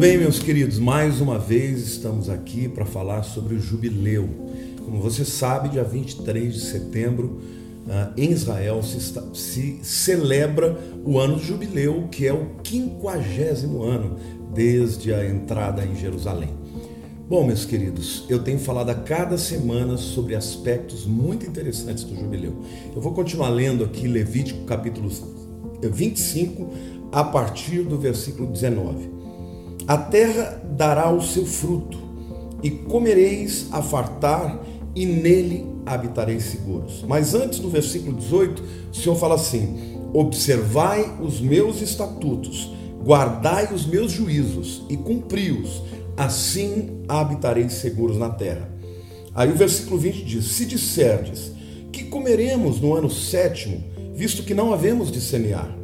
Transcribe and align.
bem, 0.00 0.16
meus 0.16 0.38
queridos? 0.38 0.78
Mais 0.78 1.20
uma 1.20 1.38
vez 1.38 1.86
estamos 1.86 2.30
aqui 2.30 2.66
para 2.66 2.86
falar 2.86 3.22
sobre 3.22 3.54
o 3.54 3.60
jubileu. 3.60 4.26
Como 4.82 4.98
você 4.98 5.26
sabe, 5.26 5.68
dia 5.68 5.84
23 5.84 6.54
de 6.54 6.58
setembro, 6.58 7.38
ah, 7.86 8.10
em 8.16 8.30
Israel 8.30 8.82
se, 8.82 8.96
está, 8.96 9.22
se 9.34 9.78
celebra 9.82 10.74
o 11.04 11.18
ano 11.18 11.36
do 11.36 11.42
jubileu, 11.42 12.08
que 12.10 12.26
é 12.26 12.32
o 12.32 12.46
quinquagésimo 12.62 13.82
ano 13.82 14.16
desde 14.54 15.12
a 15.12 15.28
entrada 15.28 15.84
em 15.84 15.94
Jerusalém. 15.94 16.48
Bom, 17.28 17.46
meus 17.46 17.66
queridos, 17.66 18.24
eu 18.26 18.38
tenho 18.38 18.58
falado 18.58 18.88
a 18.88 18.94
cada 18.94 19.36
semana 19.36 19.98
sobre 19.98 20.34
aspectos 20.34 21.04
muito 21.04 21.44
interessantes 21.44 22.04
do 22.04 22.16
jubileu. 22.16 22.56
Eu 22.96 23.02
vou 23.02 23.12
continuar 23.12 23.50
lendo 23.50 23.84
aqui 23.84 24.08
Levítico 24.08 24.64
capítulo 24.64 25.10
25, 25.82 26.70
a 27.12 27.22
partir 27.22 27.82
do 27.82 27.98
versículo 27.98 28.50
19. 28.50 29.19
A 29.90 29.98
terra 29.98 30.62
dará 30.76 31.10
o 31.10 31.20
seu 31.20 31.44
fruto, 31.44 31.98
e 32.62 32.70
comereis 32.70 33.66
a 33.72 33.82
fartar, 33.82 34.64
e 34.94 35.04
nele 35.04 35.66
habitareis 35.84 36.44
seguros. 36.44 37.04
Mas 37.08 37.34
antes, 37.34 37.58
no 37.58 37.68
versículo 37.68 38.16
18, 38.16 38.62
o 38.92 38.94
Senhor 38.94 39.16
fala 39.16 39.34
assim: 39.34 39.98
Observai 40.14 41.18
os 41.20 41.40
meus 41.40 41.82
estatutos, 41.82 42.72
guardai 43.02 43.74
os 43.74 43.84
meus 43.84 44.12
juízos 44.12 44.84
e 44.88 44.96
cumpri-os, 44.96 45.82
assim 46.16 47.02
habitareis 47.08 47.72
seguros 47.72 48.16
na 48.16 48.30
terra. 48.30 48.72
Aí 49.34 49.50
o 49.50 49.56
versículo 49.56 49.98
20 49.98 50.24
diz: 50.24 50.44
Se 50.52 50.66
disserdes 50.66 51.50
que 51.90 52.04
comeremos 52.04 52.80
no 52.80 52.94
ano 52.94 53.10
sétimo, 53.10 53.82
visto 54.14 54.44
que 54.44 54.54
não 54.54 54.72
havemos 54.72 55.10
de 55.10 55.20
semear, 55.20 55.76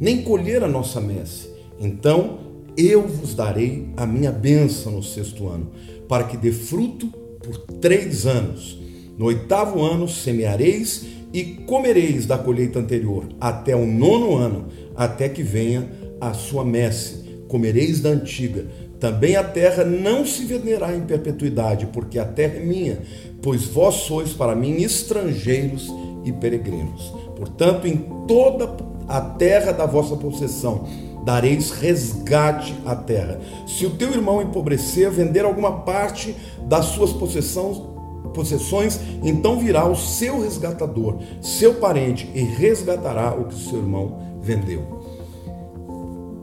nem 0.00 0.20
colher 0.20 0.64
a 0.64 0.68
nossa 0.68 1.00
messe, 1.00 1.48
então 1.78 2.50
eu 2.76 3.06
vos 3.06 3.34
darei 3.34 3.88
a 3.96 4.06
minha 4.06 4.30
bênção 4.30 4.92
no 4.92 5.02
sexto 5.02 5.48
ano, 5.48 5.70
para 6.08 6.24
que 6.24 6.36
dê 6.36 6.52
fruto 6.52 7.08
por 7.42 7.56
três 7.80 8.26
anos. 8.26 8.80
No 9.18 9.26
oitavo 9.26 9.82
ano 9.82 10.08
semeareis 10.08 11.04
e 11.32 11.44
comereis 11.66 12.26
da 12.26 12.38
colheita 12.38 12.78
anterior, 12.78 13.26
até 13.40 13.74
o 13.74 13.86
nono 13.86 14.36
ano, 14.36 14.66
até 14.94 15.28
que 15.28 15.42
venha 15.42 15.88
a 16.20 16.32
sua 16.32 16.64
messe. 16.64 17.22
Comereis 17.48 18.00
da 18.00 18.10
antiga. 18.10 18.66
Também 18.98 19.36
a 19.36 19.42
terra 19.42 19.84
não 19.84 20.24
se 20.24 20.44
venderá 20.44 20.94
em 20.94 21.00
perpetuidade, 21.00 21.86
porque 21.86 22.18
a 22.18 22.24
terra 22.24 22.56
é 22.56 22.64
minha, 22.64 22.98
pois 23.42 23.64
vós 23.64 23.96
sois 23.96 24.32
para 24.32 24.54
mim 24.54 24.80
estrangeiros 24.80 25.92
e 26.24 26.32
peregrinos. 26.32 27.12
Portanto, 27.36 27.86
em 27.86 27.96
toda 28.28 28.76
a 29.08 29.20
terra 29.20 29.72
da 29.72 29.86
vossa 29.86 30.16
possessão, 30.16 30.86
dareis 31.24 31.70
resgate 31.70 32.74
à 32.84 32.94
terra. 32.94 33.40
Se 33.66 33.86
o 33.86 33.90
teu 33.90 34.10
irmão 34.10 34.42
empobrecer, 34.42 35.10
vender 35.10 35.44
alguma 35.44 35.80
parte 35.80 36.34
das 36.66 36.86
suas 36.86 37.12
possessões, 37.12 39.00
então 39.22 39.58
virá 39.58 39.86
o 39.86 39.96
seu 39.96 40.40
resgatador, 40.40 41.18
seu 41.40 41.74
parente, 41.74 42.30
e 42.34 42.42
resgatará 42.42 43.34
o 43.34 43.44
que 43.44 43.54
o 43.54 43.58
seu 43.58 43.78
irmão 43.78 44.18
vendeu. 44.40 45.02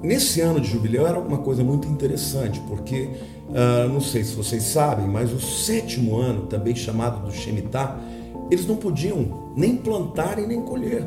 Nesse 0.02 0.40
ano 0.40 0.62
de 0.62 0.70
jubileu 0.70 1.06
era 1.06 1.20
uma 1.20 1.40
coisa 1.40 1.62
muito 1.62 1.88
interessante, 1.88 2.62
porque, 2.70 3.10
uh, 3.50 3.90
não 3.92 4.00
sei 4.00 4.24
se 4.24 4.34
vocês 4.34 4.64
sabem, 4.64 5.06
mas 5.06 5.34
o 5.34 5.42
sétimo 5.42 6.16
ano, 6.16 6.46
também 6.46 6.74
chamado 6.74 7.26
do 7.26 7.34
Shemitah, 7.34 8.00
eles 8.50 8.66
não 8.66 8.78
podiam 8.78 9.52
nem 9.58 9.76
plantar 9.76 10.40
e 10.40 10.48
nem 10.48 10.62
colher. 10.62 11.06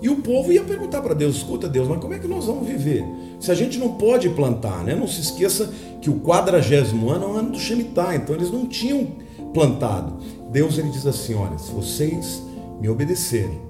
E 0.00 0.08
o 0.08 0.16
povo 0.16 0.52
ia 0.52 0.62
perguntar 0.62 1.02
para 1.02 1.14
Deus: 1.14 1.36
escuta, 1.36 1.68
Deus, 1.68 1.88
mas 1.88 2.00
como 2.00 2.14
é 2.14 2.18
que 2.18 2.28
nós 2.28 2.46
vamos 2.46 2.66
viver? 2.66 3.04
Se 3.40 3.50
a 3.50 3.54
gente 3.54 3.78
não 3.78 3.94
pode 3.94 4.28
plantar, 4.30 4.84
né? 4.84 4.94
Não 4.94 5.08
se 5.08 5.20
esqueça 5.20 5.72
que 6.00 6.10
o 6.10 6.20
quadragésimo 6.20 7.10
ano 7.10 7.24
é 7.24 7.28
o 7.28 7.32
ano 7.32 7.50
do 7.52 7.58
Shemitah, 7.58 8.14
então 8.14 8.34
eles 8.34 8.50
não 8.50 8.66
tinham 8.66 9.08
plantado. 9.52 10.18
Deus 10.50 10.78
ele 10.78 10.90
diz 10.90 11.06
assim: 11.06 11.34
olha, 11.34 11.58
se 11.58 11.72
vocês 11.72 12.42
me 12.80 12.88
obedecerem, 12.88 13.60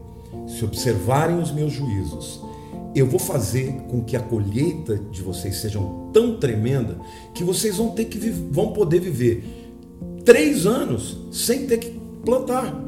se 0.47 0.65
observarem 0.65 1.39
os 1.39 1.51
meus 1.51 1.73
juízos, 1.73 2.41
eu 2.95 3.07
vou 3.07 3.21
fazer 3.21 3.73
com 3.89 4.03
que 4.03 4.17
a 4.17 4.21
colheita 4.21 4.97
de 4.97 5.23
vocês 5.23 5.57
seja 5.57 5.79
tão 6.13 6.37
tremenda 6.39 6.99
que 7.35 7.45
vocês 7.45 7.77
vão 7.77 7.91
ter 7.91 8.07
que 8.07 8.19
vão 8.31 8.73
poder 8.73 9.01
viver 9.01 9.45
três 10.25 10.67
anos 10.67 11.17
sem 11.31 11.67
ter 11.67 11.79
que 11.79 12.01
plantar. 12.25 12.88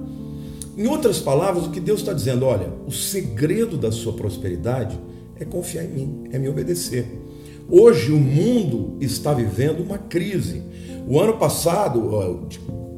Em 0.76 0.86
outras 0.86 1.18
palavras, 1.18 1.66
o 1.66 1.70
que 1.70 1.80
Deus 1.80 2.00
está 2.00 2.12
dizendo, 2.12 2.46
olha, 2.46 2.72
o 2.86 2.92
segredo 2.92 3.76
da 3.76 3.90
sua 3.90 4.12
prosperidade 4.12 4.98
é 5.38 5.44
confiar 5.44 5.84
em 5.84 5.88
mim, 5.88 6.24
é 6.32 6.38
me 6.38 6.48
obedecer. 6.48 7.20
Hoje 7.68 8.12
o 8.12 8.18
mundo 8.18 8.96
está 9.00 9.32
vivendo 9.32 9.80
uma 9.80 9.98
crise. 9.98 10.62
O 11.08 11.18
ano 11.18 11.38
passado, 11.38 12.46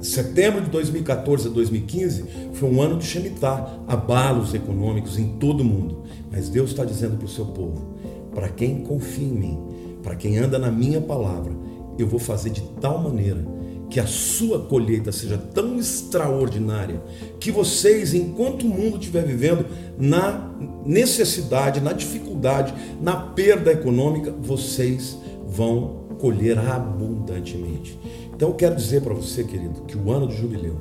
setembro 0.00 0.62
de 0.62 0.70
2014 0.70 1.48
a 1.48 1.50
2015, 1.50 2.24
foi 2.52 2.70
um 2.70 2.80
ano 2.82 2.98
de 2.98 3.04
Shemitah, 3.04 3.80
abalos 3.86 4.54
econômicos 4.54 5.18
em 5.18 5.36
todo 5.38 5.60
o 5.60 5.64
mundo. 5.64 6.02
Mas 6.30 6.48
Deus 6.48 6.70
está 6.70 6.84
dizendo 6.84 7.16
para 7.16 7.26
o 7.26 7.28
seu 7.28 7.46
povo: 7.46 7.94
para 8.34 8.48
quem 8.48 8.80
confia 8.80 9.26
em 9.26 9.32
mim, 9.32 9.58
para 10.02 10.16
quem 10.16 10.38
anda 10.38 10.58
na 10.58 10.70
minha 10.70 11.00
palavra, 11.00 11.52
eu 11.98 12.06
vou 12.06 12.18
fazer 12.18 12.50
de 12.50 12.62
tal 12.80 12.98
maneira 12.98 13.44
que 13.92 14.00
a 14.00 14.06
sua 14.06 14.58
colheita 14.58 15.12
seja 15.12 15.36
tão 15.36 15.78
extraordinária 15.78 17.03
que 17.38 17.53
vocês, 17.53 18.14
enquanto 18.14 18.62
o 18.62 18.69
mundo 18.70 18.97
estiver 18.97 19.22
vivendo 19.22 19.66
na 19.98 20.50
necessidade, 20.86 21.78
na 21.78 21.92
dificuldade, 21.92 22.72
na 23.02 23.14
perda 23.14 23.70
econômica, 23.70 24.32
vocês 24.32 25.19
vão 25.47 26.06
colher 26.19 26.58
abundantemente. 26.58 27.98
Então 28.34 28.48
eu 28.48 28.54
quero 28.54 28.75
dizer 28.75 29.02
para 29.02 29.12
você, 29.12 29.44
querido, 29.44 29.82
que 29.82 29.98
o 29.98 30.10
ano 30.10 30.26
do 30.26 30.32
jubileu, 30.32 30.78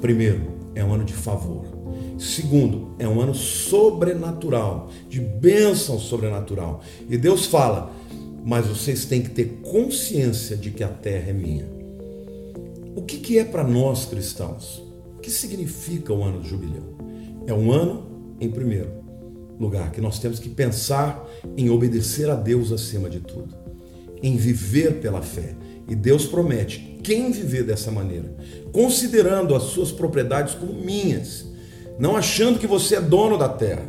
primeiro, 0.00 0.40
é 0.74 0.82
um 0.82 0.94
ano 0.94 1.04
de 1.04 1.12
favor. 1.12 1.66
Segundo, 2.18 2.94
é 2.98 3.06
um 3.06 3.20
ano 3.20 3.34
sobrenatural, 3.34 4.88
de 5.06 5.20
bênção 5.20 5.98
sobrenatural. 5.98 6.80
E 7.10 7.18
Deus 7.18 7.44
fala: 7.44 7.92
mas 8.42 8.66
vocês 8.66 9.04
têm 9.04 9.20
que 9.20 9.30
ter 9.30 9.60
consciência 9.60 10.56
de 10.56 10.70
que 10.70 10.82
a 10.82 10.88
terra 10.88 11.28
é 11.28 11.34
minha. 11.34 11.81
O 12.94 13.02
que, 13.02 13.18
que 13.18 13.38
é 13.38 13.44
para 13.44 13.64
nós 13.64 14.04
cristãos? 14.04 14.82
O 15.16 15.20
que 15.20 15.30
significa 15.30 16.12
o 16.12 16.22
ano 16.22 16.40
do 16.40 16.48
jubileu? 16.48 16.96
É 17.46 17.54
um 17.54 17.72
ano, 17.72 18.36
em 18.38 18.50
primeiro 18.50 18.90
lugar, 19.58 19.90
que 19.90 20.00
nós 20.00 20.18
temos 20.18 20.38
que 20.38 20.48
pensar 20.48 21.26
em 21.56 21.70
obedecer 21.70 22.28
a 22.28 22.34
Deus 22.34 22.70
acima 22.70 23.08
de 23.08 23.20
tudo, 23.20 23.54
em 24.22 24.36
viver 24.36 25.00
pela 25.00 25.22
fé. 25.22 25.54
E 25.88 25.94
Deus 25.94 26.26
promete: 26.26 26.98
quem 27.02 27.30
viver 27.30 27.64
dessa 27.64 27.90
maneira, 27.90 28.36
considerando 28.72 29.54
as 29.54 29.64
suas 29.64 29.90
propriedades 29.90 30.54
como 30.54 30.74
minhas, 30.74 31.46
não 31.98 32.16
achando 32.16 32.58
que 32.58 32.66
você 32.66 32.96
é 32.96 33.00
dono 33.00 33.38
da 33.38 33.48
terra, 33.48 33.86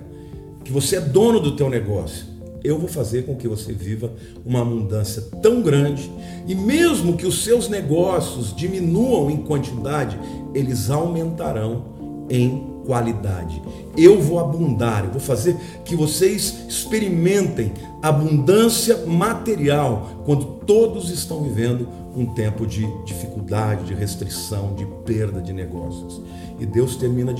que 0.63 0.71
você 0.71 0.95
é 0.95 1.01
dono 1.01 1.39
do 1.39 1.55
teu 1.55 1.69
negócio, 1.69 2.25
eu 2.63 2.79
vou 2.79 2.87
fazer 2.87 3.25
com 3.25 3.35
que 3.35 3.47
você 3.47 3.73
viva 3.73 4.11
uma 4.45 4.61
abundância 4.61 5.21
tão 5.41 5.61
grande 5.61 6.09
e 6.47 6.55
mesmo 6.55 7.17
que 7.17 7.25
os 7.25 7.43
seus 7.43 7.67
negócios 7.67 8.55
diminuam 8.55 9.29
em 9.29 9.37
quantidade, 9.37 10.17
eles 10.53 10.89
aumentarão 10.89 12.25
em 12.29 12.71
qualidade. 12.85 13.61
Eu 13.97 14.21
vou 14.21 14.39
abundar, 14.39 15.05
eu 15.05 15.11
vou 15.11 15.19
fazer 15.19 15.55
que 15.83 15.95
vocês 15.95 16.65
experimentem 16.67 17.73
abundância 18.01 19.05
material 19.05 20.23
quando 20.25 20.45
todos 20.65 21.09
estão 21.09 21.43
vivendo 21.43 21.87
um 22.15 22.25
tempo 22.27 22.65
de 22.65 22.85
dificuldade, 23.03 23.85
de 23.85 23.93
restrição, 23.93 24.73
de 24.75 24.85
perda 25.05 25.41
de 25.41 25.51
negócios. 25.51 26.21
E 26.59 26.65
Deus 26.65 26.95
termina 26.95 27.33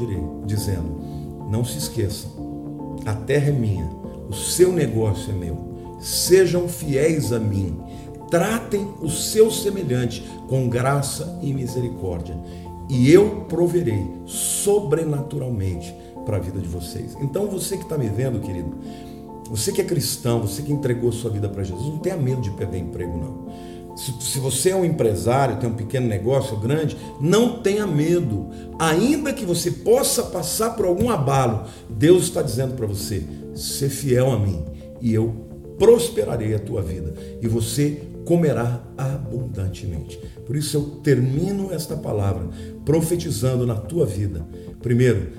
dizendo: 0.46 1.00
não 1.50 1.64
se 1.64 1.78
esqueçam, 1.78 2.98
a 3.06 3.14
terra 3.14 3.50
é 3.50 3.52
minha 3.52 4.03
o 4.34 4.36
seu 4.36 4.74
negócio 4.74 5.32
é 5.32 5.36
meu. 5.36 5.98
Sejam 6.00 6.68
fiéis 6.68 7.32
a 7.32 7.40
mim. 7.40 7.80
Tratem 8.32 8.88
o 9.00 9.10
seu 9.10 9.52
semelhante 9.52 10.28
com 10.50 10.68
graça 10.68 11.40
e 11.42 11.54
misericórdia. 11.54 12.36
E 12.90 13.12
eu 13.12 13.46
proverei 13.48 14.04
sobrenaturalmente 14.26 15.96
para 16.26 16.38
a 16.38 16.40
vida 16.40 16.60
de 16.60 16.68
vocês. 16.68 17.16
Então, 17.22 17.46
você 17.46 17.78
que 17.78 17.84
está 17.84 17.96
me 17.96 18.10
vendo, 18.10 18.40
querido, 18.40 18.76
você 19.50 19.72
que 19.72 19.82
é 19.82 19.84
cristão, 19.84 20.42
você 20.42 20.64
que 20.64 20.74
entregou 20.74 21.12
sua 21.12 21.30
vida 21.30 21.48
para 21.48 21.64
Jesus, 21.64 21.86
não 21.86 22.00
tenha 22.00 22.18
medo 22.18 22.42
de 22.42 22.50
perder 22.52 22.80
emprego, 22.80 23.16
não. 23.16 23.96
Se, 23.96 24.12
se, 24.20 24.40
você 24.40 24.72
é 24.72 24.76
um 24.76 24.84
empresário, 24.84 25.58
tem 25.58 25.70
um 25.70 25.76
pequeno 25.76 26.08
negócio 26.08 26.58
grande, 26.58 26.98
não 27.22 27.62
tenha 27.62 27.86
medo. 27.86 28.50
Ainda 28.80 29.32
que 29.32 29.46
você 29.46 29.70
possa 29.70 30.24
passar 30.24 30.72
por 30.72 30.88
algum 30.88 31.12
abalo, 31.12 31.66
Deus 31.88 32.24
está 32.24 32.42
dizendo 32.42 32.74
para 32.74 32.88
você: 32.88 33.24
ser 33.54 33.90
fiel 33.90 34.32
a 34.32 34.40
mim 34.40 34.64
e 35.02 35.14
eu 35.14 35.34
prosperarei 35.78 36.54
a 36.54 36.60
tua 36.60 36.82
vida 36.82 37.14
e 37.42 37.48
você 37.48 38.02
comerá 38.26 38.82
abundantemente. 38.98 40.20
Por 40.46 40.56
isso 40.56 40.78
eu 40.78 40.84
termino 41.04 41.74
esta 41.74 41.96
palavra 41.96 42.48
profetizando 42.86 43.66
na 43.66 43.76
tua 43.76 44.06
vida. 44.06 44.46
Primeiro, 44.82 45.30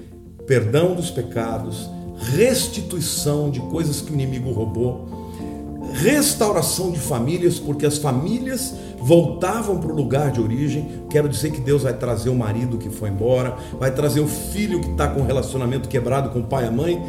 perdão 0.46 0.94
dos 0.94 1.10
pecados, 1.10 1.88
restituição 2.36 3.50
de 3.50 3.60
coisas 3.60 4.00
que 4.00 4.10
o 4.10 4.14
inimigo 4.14 4.52
roubou, 4.52 5.24
restauração 5.92 6.90
de 6.90 6.98
famílias, 6.98 7.58
porque 7.58 7.86
as 7.86 7.98
famílias 7.98 8.74
voltavam 8.98 9.78
para 9.78 9.92
o 9.92 9.94
lugar 9.94 10.32
de 10.32 10.40
origem. 10.40 11.04
Quero 11.10 11.28
dizer 11.28 11.52
que 11.52 11.60
Deus 11.60 11.82
vai 11.82 11.92
trazer 11.94 12.30
o 12.30 12.34
marido 12.34 12.78
que 12.78 12.88
foi 12.88 13.10
embora, 13.10 13.56
vai 13.78 13.94
trazer 13.94 14.20
o 14.20 14.26
filho 14.26 14.80
que 14.80 14.90
está 14.90 15.08
com 15.08 15.22
relacionamento 15.22 15.88
quebrado 15.88 16.30
com 16.30 16.40
o 16.40 16.44
pai 16.44 16.64
e 16.64 16.68
a 16.68 16.70
mãe. 16.70 17.02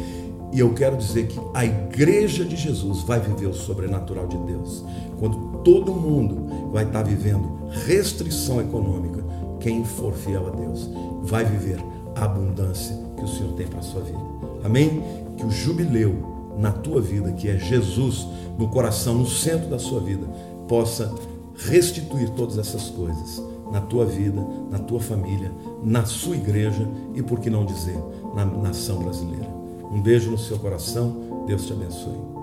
E 0.52 0.60
eu 0.60 0.72
quero 0.74 0.96
dizer 0.96 1.26
que 1.26 1.40
a 1.52 1.64
igreja 1.64 2.44
de 2.44 2.56
Jesus 2.56 3.02
vai 3.02 3.20
viver 3.20 3.46
o 3.46 3.54
sobrenatural 3.54 4.26
de 4.26 4.38
Deus. 4.38 4.84
Quando 5.18 5.58
todo 5.62 5.92
mundo 5.92 6.70
vai 6.72 6.84
estar 6.84 7.02
vivendo 7.02 7.68
restrição 7.86 8.60
econômica, 8.60 9.24
quem 9.60 9.84
for 9.84 10.12
fiel 10.12 10.46
a 10.46 10.50
Deus 10.50 10.88
vai 11.22 11.44
viver 11.44 11.78
a 12.14 12.24
abundância 12.24 12.96
que 13.16 13.24
o 13.24 13.28
Senhor 13.28 13.52
tem 13.54 13.66
para 13.66 13.80
a 13.80 13.82
sua 13.82 14.02
vida. 14.02 14.20
Amém? 14.64 15.02
Que 15.36 15.44
o 15.44 15.50
jubileu 15.50 16.14
na 16.58 16.72
tua 16.72 17.00
vida, 17.00 17.32
que 17.32 17.48
é 17.48 17.58
Jesus 17.58 18.26
no 18.58 18.68
coração, 18.68 19.14
no 19.14 19.26
centro 19.26 19.68
da 19.68 19.78
sua 19.78 20.00
vida, 20.00 20.26
possa 20.68 21.12
restituir 21.56 22.30
todas 22.30 22.58
essas 22.58 22.88
coisas 22.90 23.42
na 23.70 23.80
tua 23.80 24.04
vida, 24.04 24.40
na 24.70 24.78
tua 24.78 25.00
família, 25.00 25.50
na 25.82 26.04
sua 26.04 26.36
igreja 26.36 26.86
e, 27.14 27.22
por 27.22 27.40
que 27.40 27.50
não 27.50 27.64
dizer, 27.64 27.98
na 28.34 28.44
nação 28.44 29.02
brasileira. 29.02 29.65
Um 29.96 30.02
beijo 30.02 30.30
no 30.30 30.36
seu 30.36 30.58
coração, 30.58 31.46
Deus 31.46 31.64
te 31.64 31.72
abençoe. 31.72 32.35